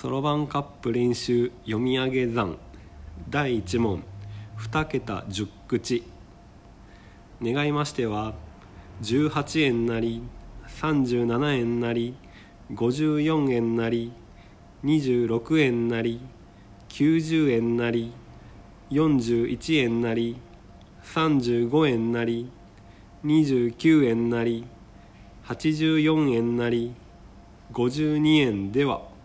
[0.00, 2.56] そろばんカップ練習読み上げ算。
[3.28, 4.04] 第1問。
[4.56, 6.04] 2桁10口。
[7.42, 8.34] 願いましては
[9.02, 10.22] 18円なり
[10.68, 12.14] 37円なり
[12.72, 14.12] 54円なり
[14.84, 16.20] 26円なり
[16.90, 18.12] 90円なり
[18.92, 20.36] 41円なり
[21.02, 22.48] 35円なり
[23.24, 24.64] 29円なり
[25.48, 26.94] 84円なり
[27.72, 29.17] 52円では。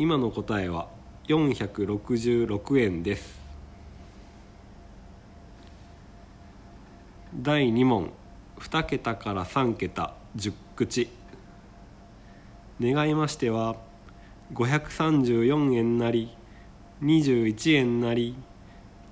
[0.00, 0.86] 今の答えは
[1.26, 3.40] 466円です。
[7.34, 8.12] 第2問。
[8.60, 10.14] 2桁から3桁。
[10.36, 11.10] 10口。
[12.80, 13.74] 願いましては
[14.54, 16.30] 534円なり
[17.02, 18.36] 21円なり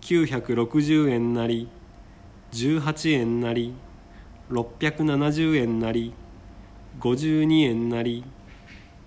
[0.00, 1.68] 960円なり
[2.52, 3.74] 18円なり
[4.50, 6.14] 670円なり
[7.00, 8.24] 52円なり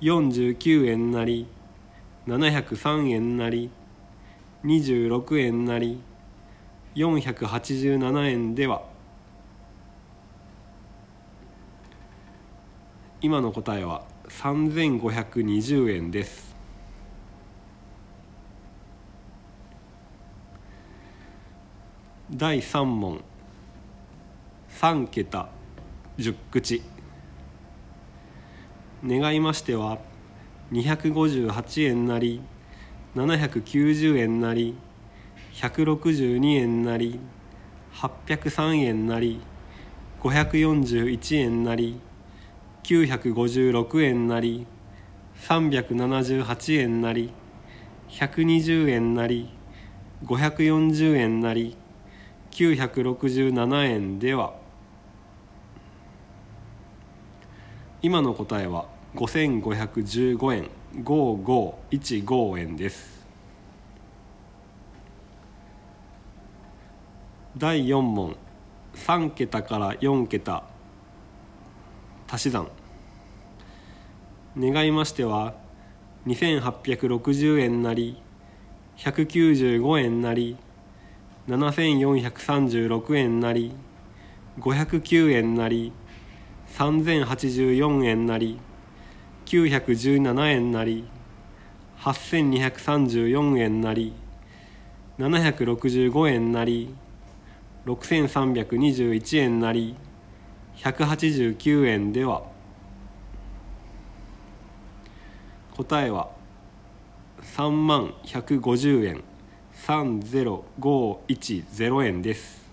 [0.00, 1.48] 49円なり
[2.26, 3.70] 703円なり
[4.64, 6.00] 26円なり
[6.96, 8.82] 487円では。
[13.20, 16.56] 今の答えは3520円です。
[22.30, 23.22] 第3問。
[24.70, 25.48] 3桁
[26.18, 26.82] 10口。
[29.04, 29.98] 願いましては
[30.72, 32.40] 258円なり
[33.14, 34.76] 790円なり
[35.54, 37.20] 162円なり
[37.94, 39.40] 803円なり
[40.20, 42.00] 541円なり
[42.82, 44.66] 956円なり
[45.40, 47.32] 378円なり
[48.10, 49.48] 120円なり
[50.24, 51.76] 540円なり
[52.50, 54.54] 967円では。
[58.02, 60.68] 今の答えは5515円。
[61.02, 63.26] 5515円です。
[67.56, 68.36] 第4問。
[68.94, 70.64] 3桁から4桁。
[72.28, 72.68] 足し算。
[74.58, 75.54] 願いましては
[76.26, 78.22] 2860円なり
[78.96, 80.56] 195円なり
[81.48, 83.72] 7436円なり
[84.58, 85.92] 509円なり
[86.78, 88.58] 3084円なり
[89.46, 91.08] 917円なり
[92.00, 94.12] 8234円なり
[95.20, 96.92] 765円なり
[97.86, 99.94] 6321円なり
[100.78, 102.42] 189円では
[105.76, 106.30] 答えは
[107.40, 109.22] 3万150円
[109.86, 112.65] 30510円です。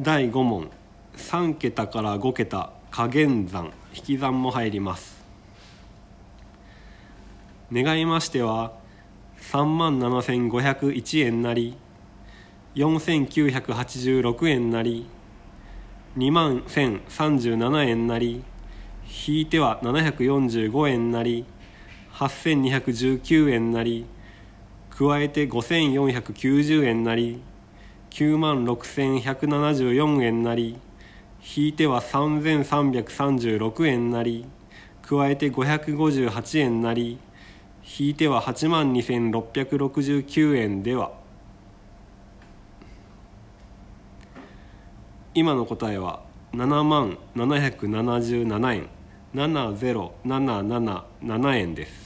[0.00, 0.70] 第5問。
[1.16, 5.22] 3桁から5桁加減算引き算も入ります。
[7.72, 8.72] 願いましては
[9.52, 11.76] 3万7501円なり
[12.74, 15.06] 4986円なり
[16.16, 18.42] 2万1037円なり
[19.26, 21.44] 引いては745円なり
[22.14, 24.06] 8219円なり
[24.90, 27.40] 加えて5490円なり
[28.14, 30.78] 9万6174円なり
[31.56, 34.46] 引いては3336円なり
[35.02, 37.18] 加えて558円なり
[37.98, 41.10] 引いては8万2669円では。
[45.34, 46.22] 今の答えは
[46.52, 48.88] 7万777円
[49.34, 52.03] 70777円です。